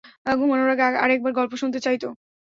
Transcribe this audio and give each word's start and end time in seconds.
ঘুমানোর 0.39 0.69
আগে 0.75 0.99
আরেকবার 0.99 1.31
গল্প 1.39 1.53
শুনতে 1.61 1.79
চাইত! 1.85 2.03